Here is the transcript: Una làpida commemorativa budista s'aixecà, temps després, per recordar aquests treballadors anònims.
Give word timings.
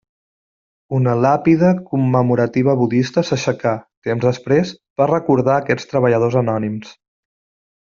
Una 0.99 1.11
làpida 1.25 1.69
commemorativa 1.91 2.75
budista 2.79 3.25
s'aixecà, 3.29 3.75
temps 4.09 4.27
després, 4.31 4.73
per 5.03 5.09
recordar 5.13 5.61
aquests 5.61 5.93
treballadors 5.95 6.41
anònims. 6.45 6.99